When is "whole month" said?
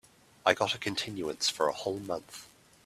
1.73-2.47